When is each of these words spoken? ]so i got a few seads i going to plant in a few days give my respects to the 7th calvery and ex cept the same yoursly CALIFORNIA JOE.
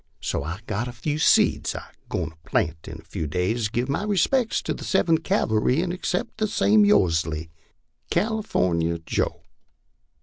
]so 0.19 0.43
i 0.43 0.57
got 0.65 0.87
a 0.87 0.91
few 0.91 1.19
seads 1.19 1.75
i 1.75 1.87
going 2.09 2.31
to 2.31 2.35
plant 2.37 2.87
in 2.87 2.99
a 3.01 3.05
few 3.05 3.27
days 3.27 3.67
give 3.69 3.87
my 3.87 4.01
respects 4.01 4.59
to 4.59 4.73
the 4.73 4.83
7th 4.83 5.23
calvery 5.23 5.79
and 5.79 5.93
ex 5.93 6.09
cept 6.09 6.39
the 6.39 6.47
same 6.47 6.83
yoursly 6.83 7.51
CALIFORNIA 8.09 8.97
JOE. 9.05 9.43